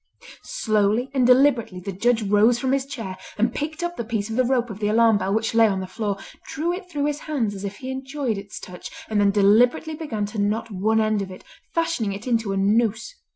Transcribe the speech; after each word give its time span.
Slowly 0.63 1.11
and 1.13 1.27
deliberately 1.27 1.79
the 1.79 1.91
Judge 1.91 2.23
rose 2.23 2.57
from 2.57 2.71
his 2.71 2.87
chair 2.87 3.19
and 3.37 3.53
picked 3.53 3.83
up 3.83 3.97
the 3.97 4.03
piece 4.03 4.31
of 4.31 4.35
the 4.35 4.43
rope 4.43 4.71
of 4.71 4.79
the 4.79 4.87
alarm 4.87 5.19
bell 5.19 5.31
which 5.31 5.53
lay 5.53 5.67
on 5.67 5.79
the 5.79 5.85
floor, 5.85 6.17
drew 6.47 6.73
it 6.73 6.89
through 6.89 7.05
his 7.05 7.19
hands 7.19 7.53
as 7.53 7.63
if 7.63 7.75
he 7.77 7.91
enjoyed 7.91 8.39
its 8.39 8.59
touch, 8.59 8.89
and 9.11 9.21
then 9.21 9.29
deliberately 9.29 9.93
began 9.93 10.25
to 10.25 10.39
knot 10.41 10.71
one 10.71 10.99
end 10.99 11.21
of 11.21 11.29
it, 11.29 11.43
fashioning 11.75 12.13
it 12.13 12.25
into 12.25 12.51
a 12.51 12.57
noose. 12.57 13.13